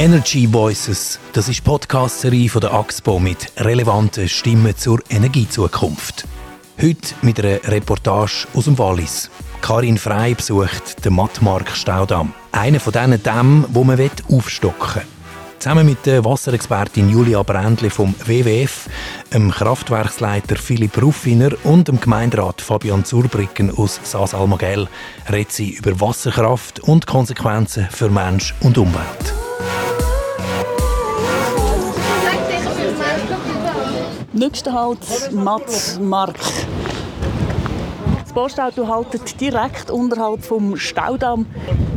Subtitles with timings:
[0.00, 6.24] Energy Voices, das ist die Podcast-Serie von der AXPO mit relevanten Stimmen zur Energiezukunft.
[6.80, 9.30] Heute mit einer Reportage aus dem Wallis.
[9.60, 12.32] Karin Frey besucht den Mattmark Staudamm.
[12.50, 14.00] Einen von diesen Dämmen, wo man
[14.32, 15.02] aufstocken will.
[15.58, 18.88] Zusammen mit der Wasserexpertin Julia Brändli vom WWF,
[19.34, 24.88] dem Kraftwerksleiter Philipp Ruffiner und dem Gemeinderat Fabian Zurbrücken aus Saas Almagell
[25.30, 29.39] redet sie über Wasserkraft und Konsequenzen für Mensch und Umwelt.
[34.32, 36.38] Nächster Halt Matzmark.
[38.22, 41.46] Das Postauto haltet direkt unterhalb vom Staudamm.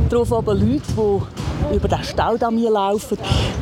[0.10, 3.20] Darauf aber Leute, die über den Staudamm hier laufen.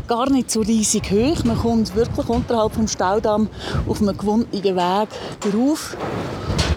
[0.07, 1.44] Gar nicht so riesig hoch.
[1.44, 3.49] Man kommt wirklich unterhalb vom Staudamm
[3.89, 5.09] auf einem gewundenen Weg
[5.41, 5.97] drauf.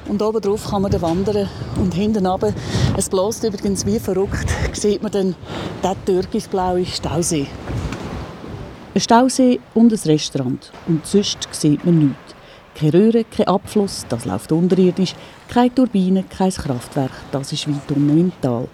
[0.08, 1.48] Und oben drauf kann man dann wandern.
[1.80, 2.52] Und hinten runter,
[2.96, 5.36] es bläst übrigens wie verrückt, sieht man dann
[5.84, 7.46] den türkisblauen Stausee.
[8.96, 10.70] Ein Stausee und ein Restaurant.
[10.86, 12.34] Und sonst sieht man nichts.
[12.78, 15.14] Keine Röhre, kein Abfluss, das läuft unterirdisch.
[15.48, 18.68] Keine Turbine, kein Kraftwerk, das ist weit unten im Tal.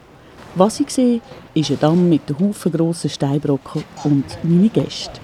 [0.56, 1.22] Was ich sehe,
[1.54, 5.20] ist ein Damm mit einem Haufen grossen Steinbrocken und meine Gäste.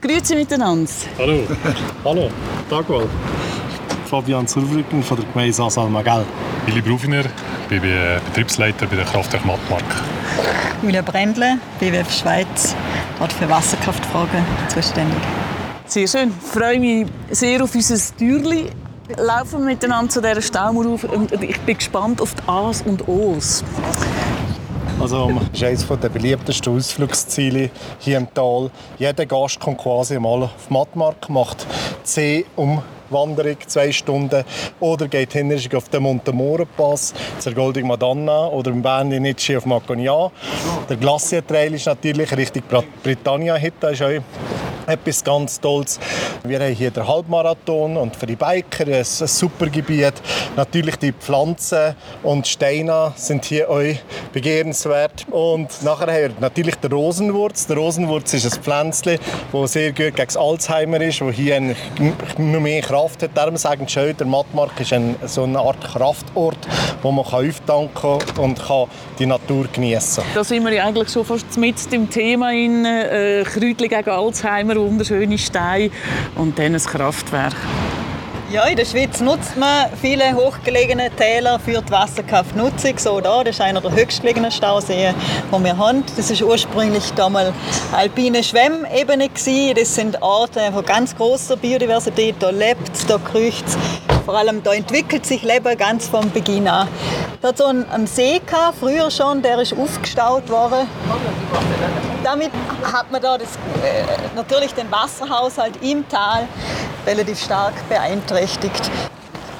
[0.00, 0.90] Grüezi miteinander.
[1.18, 1.42] Hallo.
[2.04, 2.30] Hallo.
[2.70, 3.08] Tag wohl.
[4.08, 6.24] Fabian Zurbrücken von der Gemeinde Sasalmagell.
[6.64, 7.24] Philipp Rufiner,
[7.68, 7.82] ich bin
[8.26, 9.84] Betriebsleiter bei der Kraftwerk Mattmark.
[10.82, 12.74] Julia Brändle, BWF Schweiz,
[13.18, 15.20] dort für Wasserkraftfragen zuständig.
[15.84, 16.32] Sehr schön.
[16.42, 18.70] Ich freue mich sehr auf unser Türli.
[19.18, 23.06] Laufen wir miteinander zu dieser Staumauer auf und ich bin gespannt auf die A's und
[23.06, 23.62] O's.
[25.00, 28.70] Also, das ist eines der beliebtesten Ausflugsziele hier im Tal.
[28.98, 31.66] Jeder Gast kommt quasi mal auf Mattmark, macht
[32.04, 34.44] C um Wanderung, zwei Stunden.
[34.80, 40.30] Oder geht hin auf den Montemore-Pass zur Goldig Madonna oder im Bern Nitschi auf Macognan.
[40.88, 42.62] Der Glacier Trail ist natürlich Richtung
[43.02, 43.56] Britannia.
[44.88, 46.00] Etwas ganz Tolles.
[46.44, 50.14] Wir haben hier den Halbmarathon und für die Biker ein, ein super Gebiet.
[50.56, 54.00] Natürlich die Pflanzen und Steine sind hier euch
[54.32, 55.26] begehrenswert.
[55.30, 57.66] Und nachher haben wir natürlich den Rosenwurz.
[57.66, 59.18] Der Rosenwurz ist ein Pflänzchen,
[59.52, 61.60] das sehr gut gegen Alzheimer ist, das hier
[62.38, 63.32] noch mehr Kraft hat.
[63.34, 66.66] Darum sagen die schon, der Mattmark ist ein, so eine Art Kraftort,
[67.02, 68.86] wo man auftanken kann und kann
[69.18, 70.32] die Natur genießen kann.
[70.34, 75.38] Da sind wir eigentlich schon fast mit dem Thema in äh, Kräutchen gegen Alzheimer wunderschöne
[75.38, 75.90] Steine
[76.36, 77.56] und dann ein Kraftwerk.
[78.50, 82.96] Ja, in der Schweiz nutzt man viele hochgelegene Täler für die Wasserkraftnutzung.
[82.96, 85.14] So da, das ist einer der höchstgelegenen Stauseen,
[85.54, 86.02] die wir haben.
[86.16, 87.52] Das ist ursprünglich damals
[87.92, 89.28] alpine Schwemmebene
[89.76, 92.36] Das sind Orte von ganz großer Biodiversität.
[92.38, 93.76] Da lebt es, da kriecht es.
[94.24, 96.88] Vor allem da entwickelt sich Leben ganz vom Beginn an.
[97.42, 100.86] Da hat so einen See gehabt, früher schon, der ist aufgestaut worden
[102.28, 102.50] damit
[102.82, 104.04] hat man da das, äh,
[104.36, 106.46] natürlich den Wasserhaushalt im Tal
[107.06, 108.90] relativ stark beeinträchtigt.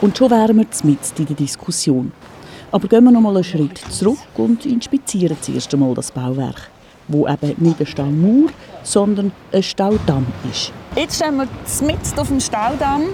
[0.02, 2.12] Und schon wären wir mit in der Diskussion.
[2.70, 6.70] Aber gehen wir noch mal einen Schritt zurück und inspizieren zuerst einmal das Bauwerk,
[7.08, 8.50] wo eben nicht ein Staumauer,
[8.82, 10.70] sondern ein Staudamm ist.
[10.94, 11.48] Jetzt stehen wir
[11.86, 13.04] mitten auf dem Staudamm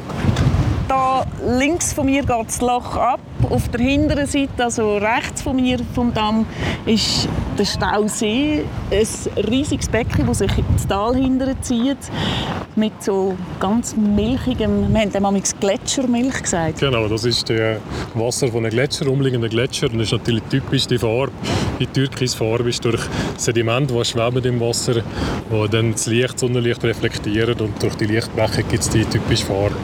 [0.88, 1.24] da
[1.58, 3.20] links von mir geht das Loch ab.
[3.50, 6.46] Auf der hinteren Seite, also rechts von mir vom Damm,
[6.86, 7.28] ist
[7.58, 8.64] der Stausee.
[8.90, 11.98] Ein riesiges Becken, das sich ins Tal hinterher zieht.
[12.74, 16.80] Mit so ganz milchigem, wir haben dem Gletschermilch gesagt.
[16.80, 17.78] Genau, das ist das
[18.14, 19.90] Wasser von einem Gletscher, umliegenden Gletscher.
[19.90, 21.32] Und das ist natürlich typisch die Farbe.
[21.78, 23.02] Die Türkisfarbe ist durch
[23.36, 25.02] Sediment, das schwebt im Wasser,
[25.50, 27.60] das dann das Licht, das Sonnenlicht reflektiert.
[27.60, 29.76] Und durch die Lichtbleche gibt es die typische Farbe.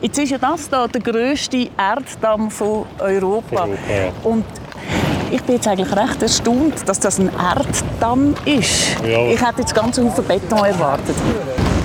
[0.00, 3.68] Jetzt ist ja das hier der grösste Erddamm von Europa.
[4.24, 4.44] Und
[5.30, 8.96] ich bin jetzt eigentlich recht erstaunt, dass das ein Erddamm ist.
[9.08, 9.26] Ja.
[9.28, 11.16] Ich hätte jetzt ganz Haufen Beton erwartet.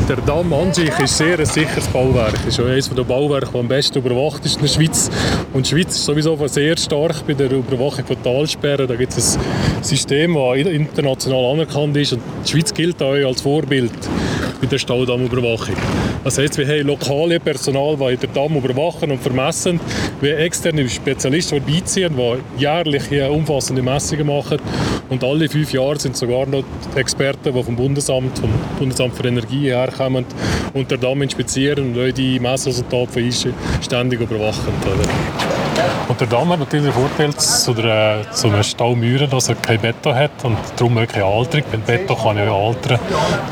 [0.09, 2.33] Der Damm an sich ist sehr ein sicheres Bauwerk.
[2.47, 5.11] Es ist eines der Bauwerke, das am besten überwacht ist in der Schweiz.
[5.53, 8.87] Und die Schweiz ist sowieso sehr stark bei der Überwachung von Talsperren.
[8.87, 12.13] Da gibt es ein System, das international anerkannt ist.
[12.13, 13.91] Und die Schweiz gilt auch als Vorbild
[14.61, 15.75] bei der Staudammüberwachung.
[16.27, 19.79] Das heißt, wir haben lokale Personal, die den Damm überwachen und vermessen.
[20.19, 24.57] Wir haben externe Spezialisten, die beiziehen, die jährlich hier umfassende Messungen machen.
[25.07, 26.65] Und alle fünf Jahre sind sogar noch
[26.95, 30.25] Experten, die vom Bundesamt, vom Bundesamt für Energie herkommen
[30.73, 33.47] und den Damm inspizieren und die Messresultate von uns
[33.81, 34.73] ständig überwachen.
[36.07, 39.79] Und der Damm hat natürlich den Vorteil zu, der, zu einer Staumauer, dass er kein
[39.79, 41.63] Beton hat und darum auch keine Alterung.
[41.71, 42.99] Denn Beton kann ja altern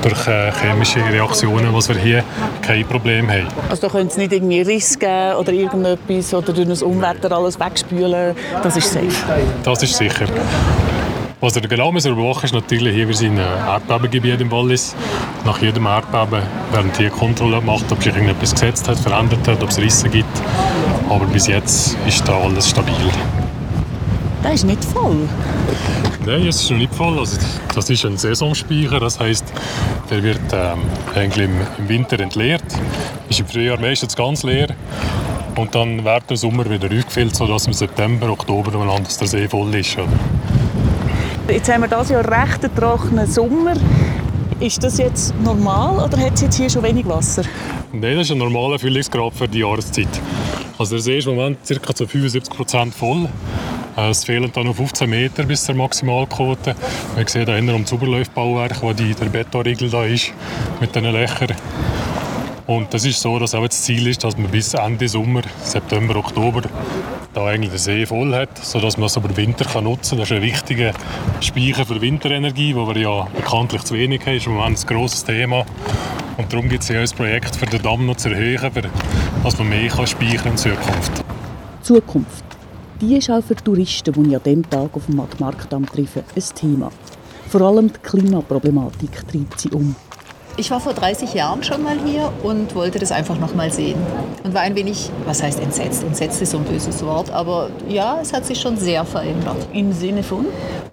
[0.01, 2.23] durch äh, chemische Reaktionen, was wir hier
[2.61, 3.47] kein Problem haben.
[3.69, 7.59] Also da könnte es nicht irgendwie Riss geben oder irgendetwas oder durch ein Unwetter alles
[7.59, 8.35] wegspülen.
[8.63, 9.07] Das ist safe.
[9.63, 10.25] Das ist sicher.
[11.45, 14.95] Was wir genau überwachen ist natürlich, hier wir sind ein Erdbebengebiet im Wallis.
[15.45, 19.69] Nach jedem Erdbeben werden hier Kontrollen gemacht, ob sich irgendetwas gesetzt hat, verändert hat, ob
[19.69, 20.41] es Risse gibt.
[21.07, 22.95] Aber bis jetzt ist da alles stabil.
[24.43, 25.29] Der ist nicht voll.
[26.25, 27.19] Nein, es ist noch nicht voll.
[27.19, 27.37] Also,
[27.75, 29.45] das ist ein Saisonspeicher, das heißt,
[30.09, 30.79] der wird ähm,
[31.13, 31.47] eigentlich
[31.77, 32.65] im, Winter entleert.
[33.29, 34.69] Ist im Frühjahr meistens ganz leer
[35.57, 38.71] und dann während dem Sommer wieder aufgefüllt, sodass im September, Oktober
[39.03, 39.95] dass der See voll ist.
[39.95, 40.07] Oder?
[41.47, 43.75] Jetzt haben wir dieses Jahr recht trockenen Sommer.
[44.59, 47.43] Ist das jetzt normal oder hat es jetzt hier schon wenig Wasser?
[47.91, 50.07] Nein, das ist ein normaler Füllungsgrad für die Jahreszeit.
[50.79, 51.93] Also der See ist im Moment ca.
[51.93, 53.29] zu 75% voll.
[53.95, 56.75] Äh, es fehlen dann noch 15 Meter bis zur Maximalquote.
[57.15, 60.33] Wir sehen da hinten das Oberläufbauwerk, wo die, der Betonriegel da ist,
[60.81, 61.55] mit diesen Löchern.
[62.65, 66.15] Und das ist so, dass auch das Ziel ist, dass man bis Ende Sommer, September,
[66.15, 66.63] Oktober,
[67.35, 70.19] da eigentlich den See voll hat, sodass man es über den Winter kann nutzen kann.
[70.19, 70.93] Das ist ein wichtiger
[71.41, 74.33] Speicher für Winterenergie, wo wir ja bekanntlich zu wenig haben.
[74.33, 75.65] Das ist im Moment ein grosses Thema.
[76.37, 78.83] Und darum gibt es ja ein Projekt, für den Damm noch zu erhöhen, für,
[79.43, 81.23] dass man mehr kann speichern in Zukunft.
[81.81, 82.45] Zukunft.
[83.01, 86.43] Die ist auch für Touristen, die ich an diesem Tag auf dem Marktdamm treffe, ein
[86.55, 86.91] Thema.
[87.49, 89.95] Vor allem die Klimaproblematik treibt sie um.
[90.57, 93.97] Ich war vor 30 Jahren schon mal hier und wollte das einfach noch mal sehen.
[94.45, 96.01] Und war ein wenig, was heißt entsetzt?
[96.01, 99.57] Entsetzt ist so ein böses Wort, aber ja, es hat sich schon sehr verändert.
[99.73, 100.45] Im Sinne von?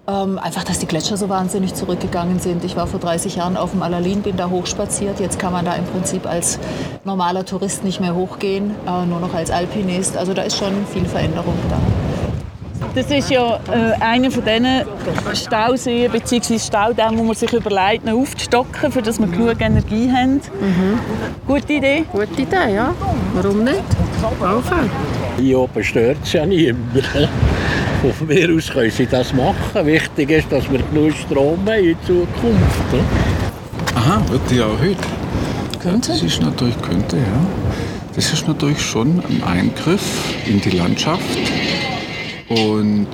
[0.05, 2.65] Ähm, einfach, dass die Gletscher so wahnsinnig zurückgegangen sind.
[2.65, 5.21] Ich war vor 30 Jahren auf dem Alalin, bin da hochspaziert.
[5.21, 6.59] Jetzt kann man da im Prinzip als
[7.05, 10.17] normaler Tourist nicht mehr hochgehen, äh, nur noch als Alpinist.
[10.17, 12.02] Also da ist schon viel Veränderung da.
[12.95, 14.83] Das ist ja äh, einer von diesen
[15.33, 16.59] Stauseen bzw.
[16.59, 20.35] Staudämmen, wo man sich überlegt, noch aufzustocken, für dass wir genug Energie haben.
[20.35, 20.99] Mhm.
[21.47, 22.05] Gute Idee?
[22.11, 22.93] Gute Idee, ja.
[23.33, 23.83] Warum nicht?
[24.41, 24.91] Anfangen.
[25.37, 27.03] Hier oben stört es ja niemand.
[28.17, 29.85] Von mir aus können sie das machen.
[29.85, 33.07] Wichtig ist, dass wir genug Strom haben in Zukunft.
[33.95, 34.97] Aha, wird die auch heute?
[35.81, 36.11] Könnte.
[36.11, 37.23] Das ist natürlich, könnte, ja.
[38.15, 41.23] Das ist natürlich schon ein Eingriff in die Landschaft
[42.53, 43.07] und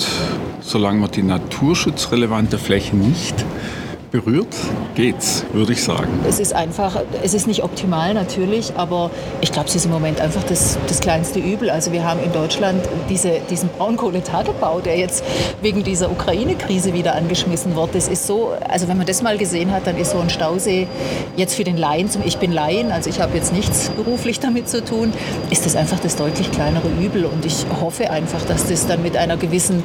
[0.62, 3.46] solange man die naturschutzrelevante Fläche nicht
[4.12, 4.56] berührt,
[4.96, 6.08] geht's, würde ich sagen.
[6.28, 9.12] Es ist einfach, es ist nicht optimal natürlich, aber
[9.42, 11.70] ich glaube, es ist im Moment einfach das, das kleinste Übel.
[11.70, 15.24] Also wir haben in Deutschland diese, diesen Braunkohletagebau, der jetzt
[15.62, 17.94] wegen dieser Ukraine-Krise wieder angeschmissen wird.
[17.94, 20.88] Das ist so, also wenn man das mal gesehen hat, dann ist so ein Stausee
[21.36, 24.84] jetzt für den Laien, ich bin Laien, also ich habe jetzt nichts beruflich damit zu
[24.84, 25.14] tun,
[25.52, 29.16] ist das einfach das deutlich kleinere Übel und ich hoffe einfach, dass das dann mit
[29.16, 29.84] einer gewissen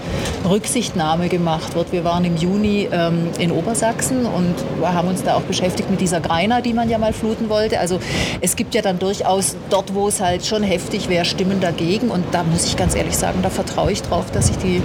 [0.48, 1.92] Rücksichtnahme gemacht wird.
[1.92, 6.00] Wir waren im Juni ähm, in Obersachsen Fluten und haben uns da auch beschäftigt mit
[6.00, 7.80] dieser Greiner, die man ja mal fluten wollte.
[7.80, 7.98] Also
[8.40, 12.24] es gibt ja dann durchaus dort, wo es halt schon heftig wäre, Stimmen dagegen und
[12.32, 14.82] da muss ich ganz ehrlich sagen, da vertraue ich drauf, dass sich die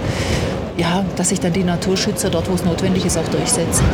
[0.76, 3.84] ja, dass sich dann die Naturschützer dort, wo es notwendig ist, auch durchsetzen.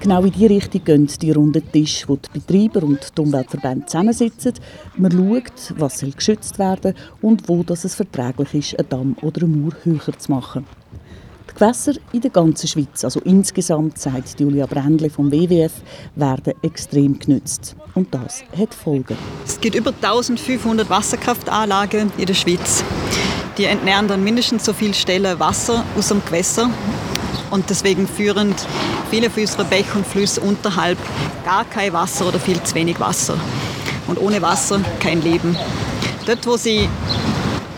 [0.00, 4.54] Genau in diese Richtung gehen die runden Tisch, wo die Betreiber und die Umweltverbände zusammensitzen.
[4.96, 9.42] Man schaut, was soll geschützt werden und wo das es verträglich ist, einen Damm oder
[9.42, 10.66] eine Mauer höher zu machen.
[11.54, 15.70] Die Gewässer in der ganzen Schweiz, also insgesamt, sagt Julia Brändli vom WWF,
[16.16, 17.76] werden extrem genützt.
[17.94, 19.16] Und das hat Folgen.
[19.46, 22.82] Es gibt über 1500 Wasserkraftanlagen in der Schweiz.
[23.56, 26.68] Die entnehmen dann mindestens so viele Stellen Wasser aus dem Gewässer.
[27.52, 28.52] Und deswegen führen
[29.10, 30.98] viele von unseren Bächen und Flüsse unterhalb
[31.44, 33.38] gar kein Wasser oder viel zu wenig Wasser.
[34.08, 35.56] Und ohne Wasser kein Leben.
[36.26, 36.88] Dort, wo sie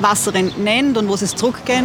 [0.00, 1.84] Wasser entnehmen und wo es zurückgeht,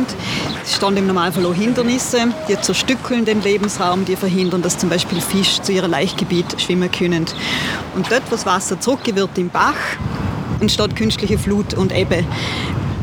[0.68, 5.62] standen im Normalfall auch Hindernisse, die zerstückeln den Lebensraum, die verhindern, dass zum Beispiel Fische
[5.62, 7.25] zu ihrem Laichgebiet schwimmen können.
[7.96, 9.75] Und dort, wo das Wasser zurückgeht wird im Bach,
[10.60, 12.24] entsteht künstliche Flut und Ebbe.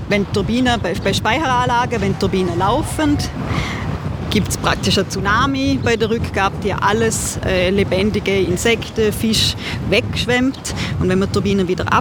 [0.09, 3.19] Wenn Turbinen, bei, bei Speicheranlagen, wenn Turbinen laufen,
[4.31, 9.55] gibt es praktisch ein Tsunami bei der Rückgabe, die alles äh, lebendige Insekten, Fisch
[9.88, 10.75] wegschwemmt.
[11.00, 11.93] Und wenn man Turbinen wieder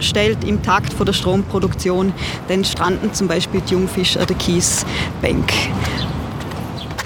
[0.00, 2.14] abstellt im Takt von der Stromproduktion,
[2.48, 5.52] dann stranden zum Beispiel die Jungfische an der Kiesbank.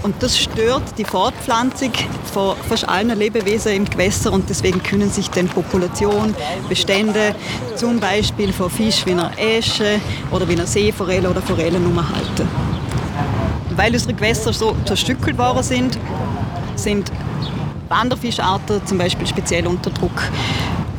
[0.05, 1.91] Und das stört die Fortpflanzung
[2.33, 6.37] von fast allen Lebewesen im Gewässer und deswegen können sich dann Population,
[6.69, 7.35] Bestände,
[7.75, 9.99] zum Beispiel von Fisch wie einer Äsche
[10.31, 12.49] oder wie einer Seeforelle oder Forelle nur halten
[13.77, 15.99] weil unsere Gewässer so zerstückelt worden sind,
[16.77, 17.11] sind
[17.89, 20.31] Wanderfischarten zum Beispiel speziell unter Druck.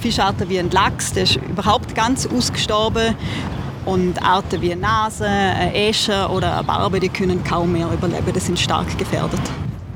[0.06, 3.16] Fischarten wie ein Lachs, der ist überhaupt ganz ausgestorben.
[3.86, 5.28] Und Arten wie Nase,
[5.74, 9.40] Esche oder eine Barbe, die können kaum mehr überleben, die sind stark gefährdet.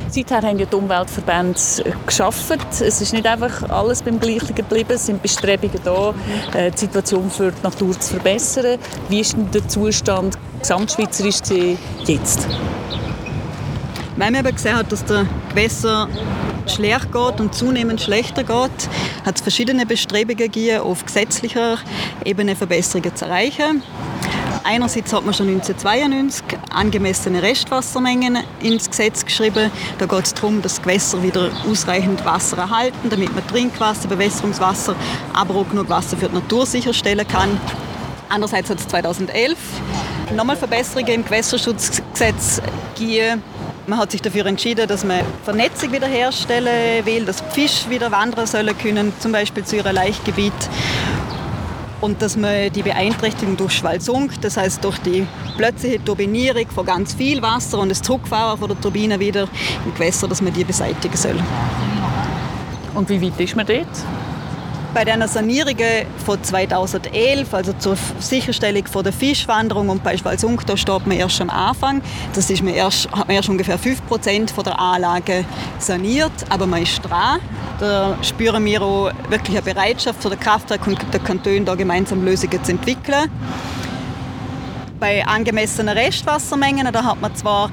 [0.10, 1.60] Seither haben ja die Umweltverbände
[2.08, 2.58] geschafft.
[2.82, 4.94] Es ist nicht einfach alles beim Gleichen geblieben.
[4.96, 6.16] Es sind Bestrebungen da,
[6.56, 8.80] äh, die Situation für die Natur zu verbessern.
[9.10, 11.42] Wie ist denn der Zustand gesamtschweizerisch
[12.06, 12.48] jetzt?
[14.18, 16.08] Weil man eben gesehen hat, dass der Gewässer
[16.70, 18.90] schlecht geht und zunehmend schlechter geht,
[19.26, 21.78] hat es verschiedene Bestrebungen gegeben, auf gesetzlicher
[22.24, 23.84] Ebene Verbesserungen zu erreichen.
[24.64, 29.72] Einerseits hat man schon 1992 angemessene Restwassermengen ins Gesetz geschrieben.
[29.98, 34.96] Da geht es darum, dass Gewässer wieder ausreichend Wasser erhalten, damit man Trinkwasser, Bewässerungswasser,
[35.34, 37.60] aber auch genug Wasser für die Natur sicherstellen kann.
[38.30, 39.58] Andererseits hat es 2011
[40.36, 42.62] nochmal Verbesserungen im Gewässerschutzgesetz
[42.96, 43.42] gegeben.
[43.88, 48.78] Man hat sich dafür entschieden, dass man Vernetzung wiederherstellen will, dass Fische wieder wandern sollen
[48.78, 50.54] können, zum Beispiel zu ihrem Laichgebiet
[52.02, 57.14] und dass man die Beeinträchtigung durch Schwalzung, das heißt durch die plötzliche Turbinierung von ganz
[57.14, 59.48] viel Wasser und das Zurückfahren von der Turbine wieder
[59.86, 61.40] im Gewässer, dass man die beseitigen soll.
[62.94, 63.88] Und wie weit ist man dort?
[64.92, 70.76] Bei den Sanierungen von 2011, also zur Sicherstellung von der Fischwanderung und bei Schwalzung, da
[70.76, 72.02] steht man erst am Anfang.
[72.34, 75.46] Das ist man erst, hat man erst ungefähr 5% von der Anlage
[75.78, 77.40] saniert, aber man ist dran.
[77.80, 82.26] Da spüren wir auch wirklich eine Bereitschaft von der Kraftwerke und der Kantone, da gemeinsam
[82.26, 83.30] Lösungen zu entwickeln.
[85.00, 87.70] Bei angemessenen Restwassermengen, da hat man zwar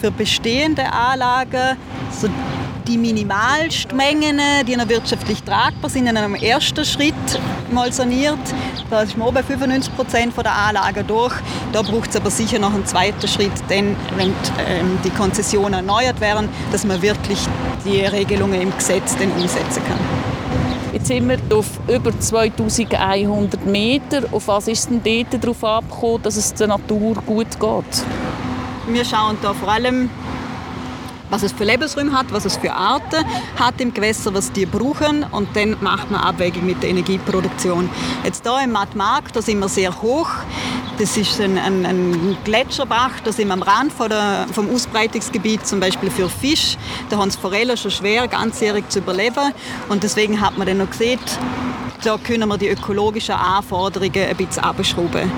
[0.00, 1.76] für bestehende Anlagen
[2.10, 2.28] so
[2.86, 7.14] die Minimalstmengen, die noch wirtschaftlich tragbar sind, in einem ersten Schritt
[7.70, 8.38] mal saniert.
[8.90, 11.34] Da ist man bei 95 Prozent der Anlagen durch.
[11.72, 14.28] Da braucht es aber sicher noch einen zweiten Schritt, denn wenn
[14.68, 17.38] ähm, die Konzessionen erneuert werden, dass man wirklich
[17.84, 19.98] die Regelungen im Gesetz dann umsetzen kann.
[20.92, 24.22] Jetzt sind wir auf über 2100 Meter.
[24.30, 28.04] Auf was ist denn dort darauf abgekommen, dass es der Natur gut geht?
[28.86, 30.10] Wir schauen da vor allem
[31.34, 33.24] was es für Lebensräume hat, was es für Arten
[33.58, 37.90] hat im Gewässer, was die brauchen und dann macht man Abwägung mit der Energieproduktion.
[38.22, 40.30] Jetzt hier im Mattmark, da sind wir sehr hoch.
[40.96, 45.80] Das ist ein, ein, ein Gletscherbach, da sind wir am Rand der, vom Ausbreitungsgebiet zum
[45.80, 46.76] Beispiel für Fisch.
[47.10, 49.52] Da haben es Forellen schon schwer, ganzjährig zu überleben
[49.88, 51.18] und deswegen hat man dann noch gesehen,
[52.04, 55.32] da können wir die ökologischen Anforderungen ein bisschen abschrauben.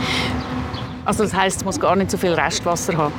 [1.06, 3.14] Also das heißt, es muss gar nicht so viel Restwasser haben?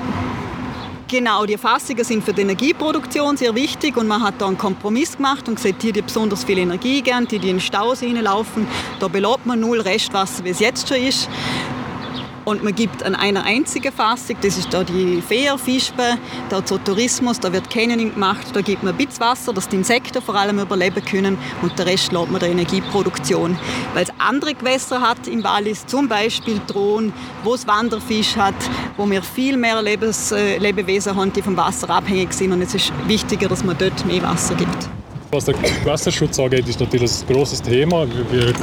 [1.10, 5.16] Genau, die Erfassungen sind für die Energieproduktion sehr wichtig und man hat da einen Kompromiss
[5.16, 8.68] gemacht und gesagt, hier die besonders viel Energie gern, die, die in den Stausee laufen,
[9.00, 11.30] da belobt man null Restwasser, wie es jetzt schon ist.
[12.48, 17.42] Und man gibt an einer einzigen Fassung, das ist da die Fährfischbe, da so Tourismus,
[17.42, 20.58] da wird Canyoning gemacht, da gibt man ein bisschen Wasser, dass die Insekten vor allem
[20.58, 23.60] überleben können und der Rest lässt man der Energieproduktion.
[23.94, 27.12] Weil es andere Gewässer hat im Wallis, zum Beispiel Drohnen,
[27.44, 28.56] wo es Wanderfisch hat,
[28.96, 32.74] wo wir viel mehr Lebens, äh, Lebewesen haben, die vom Wasser abhängig sind und es
[32.74, 34.90] ist wichtiger, dass man dort mehr Wasser gibt.
[35.32, 38.54] Was den Gewässerschutz angeht, ist natürlich ein grosses Thema, wie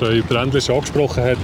[0.00, 1.38] Frau Brändlich angesprochen hat.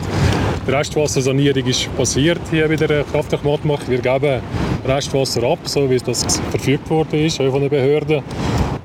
[0.72, 3.80] Restwassersanierung ist passiert hier bei der Kraftwerk Mattmach.
[3.88, 4.40] Wir geben
[4.86, 8.22] Restwasser ab, so wie das verfügt worden ist von den Behörden.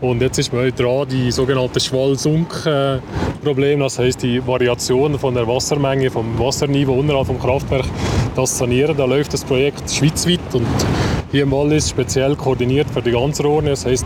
[0.01, 6.10] Und jetzt ist man dran, die sogenannten Schwall-Sunk-Probleme, das heißt die Variation von der Wassermenge,
[6.10, 7.86] vom Wasserniveau unterhalb vom Kraftwerk,
[8.36, 8.98] das sanieren.
[8.98, 10.68] Da läuft das Projekt schweizweit und
[11.32, 13.70] hier im Wallis speziell koordiniert für die ganze Rhone.
[13.70, 14.06] Das heißt,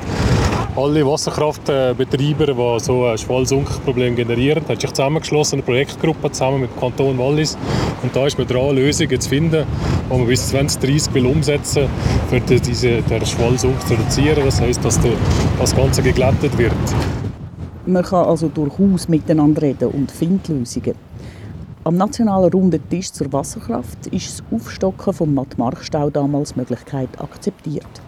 [0.80, 6.80] alle Wasserkraftbetreiber, die so ein Schwall-Sunk-Problem generieren, haben sich zusammengeschlossen, eine Projektgruppe zusammen mit dem
[6.80, 7.58] Kanton Wallis.
[8.02, 9.66] Und da ist man dran, Lösungen zu finden,
[10.10, 11.90] die man bis 2030 will umsetzen
[12.30, 14.46] will, um diese, den Schwall-Sunk zu reduzieren.
[14.46, 15.12] Das heisst, dass der,
[15.60, 16.72] das Ganze geglättet wird.
[17.86, 20.96] Man kann also durchaus miteinander reden und findet Lösungen.
[21.84, 28.02] Am nationalen runden Tisch zur Wasserkraft ist das Aufstocken vom Mattmarkstau damals Möglichkeit akzeptiert.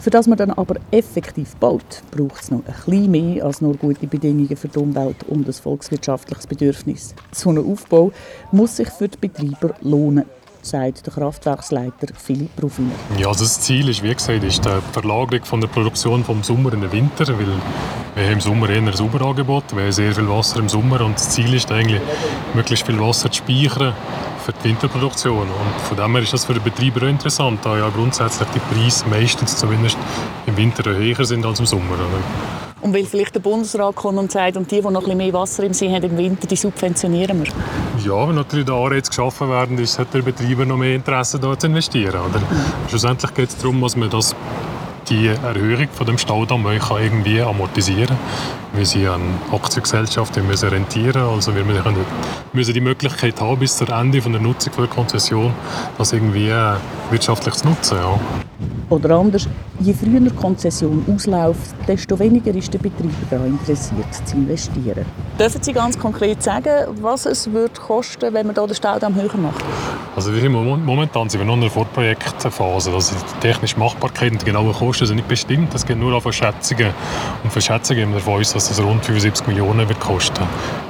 [0.00, 3.76] Für das man dann aber effektiv baut, braucht es noch ein bisschen mehr als nur
[3.76, 7.14] gute Bedingungen für die Umwelt und ein volkswirtschaftliches Bedürfnis.
[7.32, 8.10] So ein Aufbau
[8.50, 10.24] muss sich für die Betreiber lohnen
[10.62, 12.92] sagt der Kraftwerksleiter Philipp Rufiner.
[13.18, 16.72] Ja, also das Ziel ist, wie gesagt, ist die Verlagerung von der Produktion vom Sommer
[16.72, 17.46] in den Winter, weil
[18.14, 21.14] wir haben im Sommer eher ein Sauberangebot, wir haben sehr viel Wasser im Sommer und
[21.14, 22.00] das Ziel ist eigentlich,
[22.54, 23.94] möglichst viel Wasser zu speichern
[24.44, 25.42] für die Winterproduktion.
[25.42, 28.58] Und von dem her ist das für den Betreiber auch interessant, da ja grundsätzlich die
[28.58, 29.98] Preise meistens zumindest
[30.46, 31.96] im Winter höher sind als im Sommer.
[32.82, 35.32] Und weil vielleicht der Bundesrat kommt und sagt, und die, die noch ein bisschen mehr
[35.32, 37.52] Wasser im See haben im Winter, die subventionieren wir?
[38.04, 41.58] Ja, wenn natürlich da Anreize geschaffen werden, ist, hat der Betreiber noch mehr Interesse, da
[41.58, 42.20] zu investieren.
[42.20, 42.40] Oder?
[42.40, 42.88] Mhm.
[42.88, 44.34] Schlussendlich geht es darum, dass man das
[45.10, 48.16] die Erhöhung von dem Staudamm kann irgendwie amortisieren
[48.72, 49.20] Wir sind eine
[49.52, 51.22] Aktiengesellschaft, die müssen rentieren.
[51.22, 51.64] Also wir
[52.52, 55.52] müssen die Möglichkeit haben, bis zum Ende von der Nutzung der Konzession
[55.98, 56.52] das irgendwie
[57.10, 57.98] wirtschaftlich zu nutzen.
[57.98, 58.18] Ja.
[58.90, 59.48] Oder anders,
[59.78, 65.06] je früher die Konzession ausläuft, desto weniger ist der Betreiber daran interessiert, zu investieren.
[65.38, 69.36] Dürfen Sie ganz konkret sagen, was es wird kosten, wenn man hier den Staudamm höher
[69.36, 69.64] macht?
[70.16, 72.92] Also wir momentan sind wir noch in der Vorprojektphase.
[72.92, 75.74] Also die technische Machbarkeit und die genauen Kosten sind nicht bestimmt.
[75.74, 76.92] Es geht nur auf Schätzungen.
[77.42, 80.44] Und für Schätzungen haben wir davon aus, dass es rund 75 Millionen wird kosten,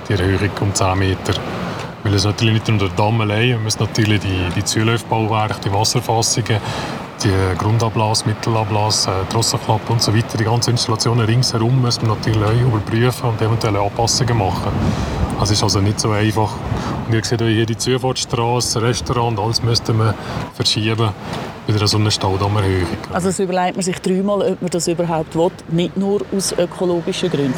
[0.09, 1.35] die Erhöhung um 10 Meter.
[2.03, 5.73] Weil es natürlich nicht nur der Damm allein, wir müssen natürlich die, die Zulaufbauwerke, die
[5.73, 6.59] Wasserfassungen,
[7.23, 12.61] die Grundablass, Mittelablass, äh, Drosselklappe und so weiter, die ganzen Installationen ringsherum müssen wir natürlich
[12.63, 14.73] überprüfen und eventuelle Anpassungen machen.
[15.43, 16.53] Es ist also nicht so einfach.
[17.07, 20.15] Und ihr seht hier die Zufahrtsstraße, Restaurant, alles müsste man
[20.55, 21.09] verschieben
[21.67, 22.87] bei so einer Staudammerhöhung.
[23.13, 27.31] Also das überlegt man sich dreimal, ob man das überhaupt will, nicht nur aus ökologischen
[27.31, 27.55] Gründen.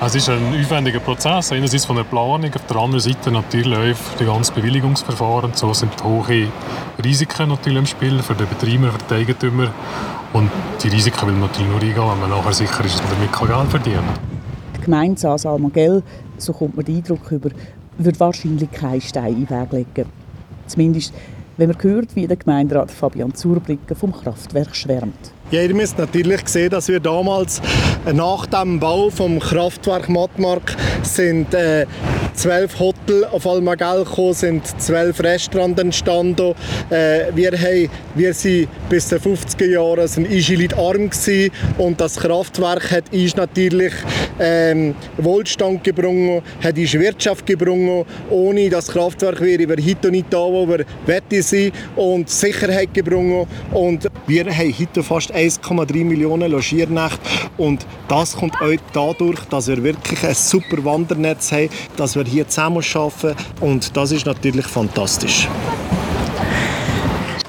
[0.00, 4.24] Es ist ein aufwendiger Prozess, einerseits von der Planung, auf der anderen Seite natürlich die
[4.24, 5.52] ganzen Bewilligungsverfahren.
[5.54, 6.48] So sind hohe
[7.04, 9.68] Risiken natürlich im Spiel für den Betreiber, für den Eigentümer.
[10.32, 10.50] Und
[10.82, 13.32] die Risiken will man natürlich nur eingehen, wenn man nachher sicher ist, dass man damit
[13.32, 14.32] Geld verdienen kann.
[14.76, 16.02] Die Gemeinde Saas-Almagell,
[16.42, 17.50] so kommt man den Eindruck über,
[17.98, 20.08] wird wahrscheinlich keinen Stein in den Weg legen.
[20.66, 21.12] Zumindest
[21.56, 25.32] wenn man hört, wie der Gemeinderat Fabian Zurbriggen vom Kraftwerk schwärmt.
[25.52, 27.60] Ja, ihr müsst natürlich sehen, dass wir damals
[28.06, 31.84] äh, nach dem Bau vom Kraftwerk Mattmark sind äh,
[32.32, 36.54] zwölf Hotels auf Almagell gekommen, sind zwölf Restaurants entstanden.
[36.88, 40.26] Äh, wir, haben, wir sind bis den 50er Jahren sind
[40.78, 43.92] arm gewesen und das Kraftwerk hat uns natürlich
[44.40, 48.06] ähm, Wohlstand gebracht, hat uns Wirtschaft gebracht.
[48.30, 53.48] Ohne das Kraftwerk wäre wir heute nicht da, wo wir wette sind und Sicherheit gebracht.
[53.72, 57.18] Und wir haben heute fast 1,3 Millionen Logiernächte
[57.56, 62.48] und das kommt auch dadurch, dass wir wirklich ein super Wandernetz haben, dass wir hier
[62.48, 65.48] zusammen arbeiten und das ist natürlich fantastisch.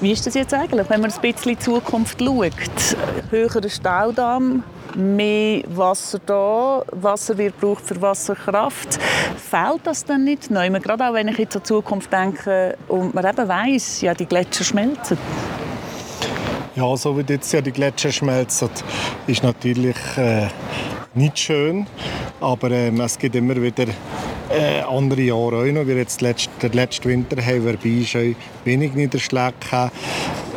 [0.00, 2.52] Wie ist das jetzt eigentlich, wenn man ein bisschen in die Zukunft schaut?
[3.30, 4.62] Höherer Staudamm,
[4.94, 8.98] mehr Wasser da, Wasser wird gebraucht für Wasserkraft.
[9.36, 10.68] Fehlt das dann nicht neu?
[10.70, 14.26] Gerade auch wenn ich jetzt an die Zukunft denke und man eben weiss, ja, die
[14.26, 15.16] Gletscher schmelzen.
[16.76, 18.68] Ja, so wie jetzt ja die Gletscher schmelzen,
[19.28, 20.48] ist natürlich äh,
[21.14, 21.86] nicht schön.
[22.40, 23.84] Aber ähm, es gibt immer wieder
[24.50, 25.86] äh, andere Jahre auch noch.
[25.86, 29.94] Wie jetzt letzte, der letzte Winter haben wir uns wenig Niederschläge gehabt.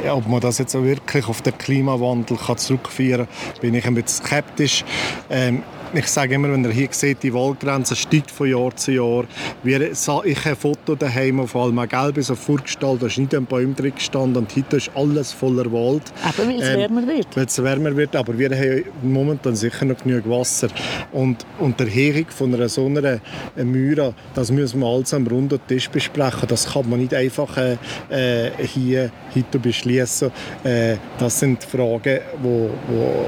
[0.09, 3.93] Ob man das jetzt auch wirklich auf den Klimawandel kann zurückführen kann, bin ich ein
[3.93, 4.85] bisschen skeptisch.
[5.29, 5.61] Ähm,
[5.93, 9.25] ich sage immer, wenn ihr hier seht, die Waldgrenze steigt von Jahr zu Jahr.
[9.63, 13.45] Wir, ich habe ein Foto daheim auf Alma bis auf Vorgestalt, da ist nicht ein
[13.45, 16.03] Baum drin gestanden und heute ist alles voller Wald.
[16.23, 17.27] Aber weil es ähm, wärmer wird.
[17.35, 20.67] Weil es wärmer wird, aber wir haben momentan sicher noch genug Wasser.
[21.11, 23.19] Und, und der Erhebung von einer so einer
[23.55, 26.47] Mühre, das müssen wir alles am runden Tisch besprechen.
[26.47, 27.77] Das kann man nicht einfach äh,
[28.09, 30.31] äh hier heute beschließen.
[30.63, 33.25] Äh, das sind Fragen, wo, wo,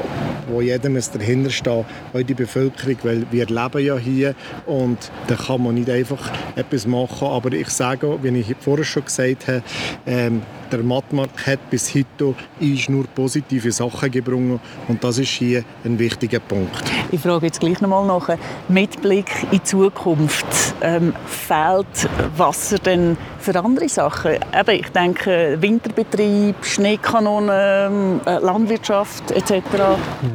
[0.49, 4.35] wo jeder dahinter stehen muss, Bevölkerung, weil wir leben ja hier
[4.65, 7.27] und da kann man nicht einfach etwas machen.
[7.27, 9.63] Aber ich sage, wie ich vorher schon gesagt habe,
[10.05, 12.35] ähm, der Mattmarkt hat bis heute
[12.89, 14.29] nur positive Sachen gebracht
[14.87, 16.83] und das ist hier ein wichtiger Punkt.
[17.11, 18.29] Ich frage jetzt gleich noch mal nach.
[18.67, 20.45] Mit Blick in die Zukunft
[20.81, 24.33] ähm, fehlt Wasser denn für andere Sachen?
[24.33, 29.53] Eben, ich denke Winterbetrieb, Schneekanonen, äh, Landwirtschaft etc.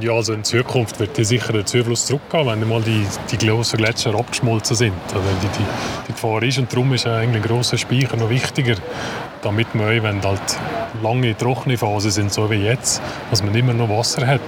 [0.00, 4.14] Ja, also in Zukunft wird sicher der Zufluss zurückgehen, wenn mal die, die grossen Gletscher
[4.14, 4.94] abgeschmolzen sind.
[5.08, 5.64] Also die, die,
[6.08, 8.74] die Gefahr ist und darum ist eigentlich ein grosser Speicher noch wichtiger,
[9.44, 10.58] damit man, wenn halt
[11.02, 14.40] lange trockene Phasen sind, so wie jetzt, dass man immer noch Wasser hat.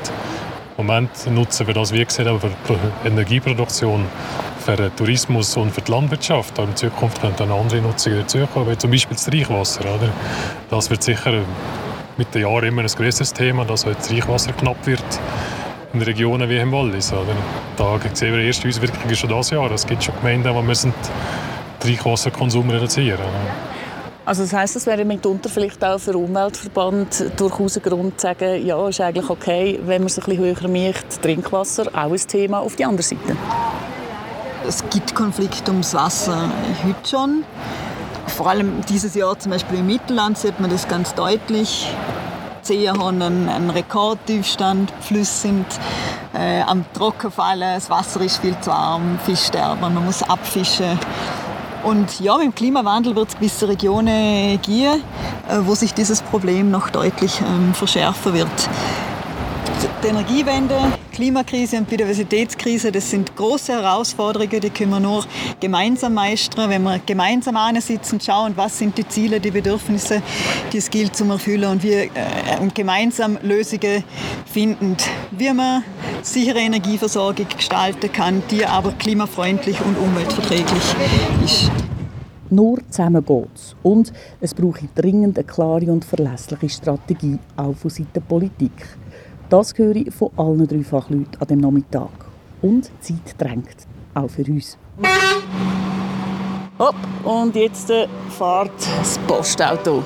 [0.78, 2.50] Im Moment nutzen wir das, wie gesagt, auch für
[3.04, 4.04] Energieproduktion,
[4.58, 6.58] für den Tourismus und für die Landwirtschaft.
[6.58, 9.80] Aber in Zukunft könnte eine andere Nutzung dazukommen, wie zum Beispiel das Reichwasser.
[9.80, 10.10] Oder?
[10.68, 11.42] Das wird sicher
[12.18, 15.04] mit den Jahren immer ein größeres Thema, dass das Reichwasser knapp wird
[15.94, 17.12] in Regionen wie im Wallis.
[17.12, 17.34] Oder?
[17.76, 19.70] Da sehen wir erst Auswirkungen schon dieses Jahr.
[19.70, 20.92] Es gibt schon Gemeinden, die müssen
[21.82, 23.75] den Reichwasserkonsum reduzieren müssen.
[24.26, 28.26] Also das heißt, es wäre mitunter vielleicht auch für den Umweltverband durchaus ein Grund zu
[28.26, 32.16] sagen, ja, ist eigentlich okay, wenn man es ein bisschen höher macht, Trinkwasser auch ein
[32.16, 33.36] Thema auf die andere Seite.
[34.66, 36.50] Es gibt Konflikte ums Wasser
[36.84, 37.44] heute schon.
[38.26, 41.88] Vor allem dieses Jahr zum Beispiel im Mittelland sieht man das ganz deutlich.
[42.62, 45.66] Seen haben einen, einen Rekordtiefstand, Flüsse sind
[46.34, 50.98] äh, am Trockenfallen, das Wasser ist viel zu warm, Fisch sterben, man muss abfischen.
[51.86, 55.04] Und ja, mit dem Klimawandel wird es gewisse Regionen geben,
[55.48, 58.48] äh, wo sich dieses Problem noch deutlich ähm, verschärfen wird.
[60.02, 60.80] Die Energiewende,
[61.16, 65.24] Klimakrise und Biodiversitätskrise, das sind große Herausforderungen, die können wir nur
[65.58, 70.20] gemeinsam meistern, wenn wir gemeinsam sitzen, schauen, was sind die Ziele, die Bedürfnisse,
[70.70, 72.08] die es gilt zu erfüllen und wir äh,
[72.74, 74.04] gemeinsam Lösungen
[74.44, 74.98] finden,
[75.30, 75.84] wie man
[76.20, 80.84] sichere Energieversorgung gestalten kann, die aber klimafreundlich und umweltverträglich
[81.42, 81.70] ist.
[82.50, 83.74] Nur zusammen geht's.
[83.82, 88.72] Und es braucht dringend eine klare und verlässliche Strategie, auch von Seiten der Politik.
[89.48, 92.10] Das höre ich von allen drei Fachleuten an dem Nachmittag.
[92.62, 93.76] Und die Zeit drängt,
[94.14, 94.76] auch für uns.
[96.78, 100.02] Hopp, und jetzt äh, fährt das Postauto.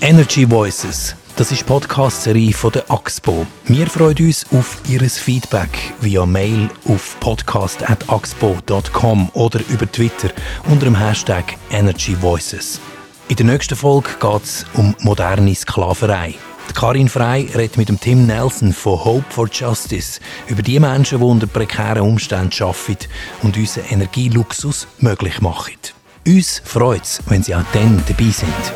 [0.00, 3.46] Energy Voices das ist die Podcast-Serie von der AXPO.
[3.64, 10.28] Wir freuen uns auf Ihr Feedback via Mail auf podcast.axpo.com oder über Twitter
[10.68, 12.78] unter dem Hashtag Energy Voices.
[13.28, 16.34] In der nächsten Folge geht es um moderne Sklaverei.
[16.74, 21.24] Karin Frey redet mit dem Tim Nelson von Hope for Justice über die Menschen, die
[21.24, 23.08] unter prekären Umständen arbeiten
[23.42, 25.74] und unseren Energieluxus möglich machen.
[26.26, 28.72] Uns freut es, wenn Sie auch dann dabei sind.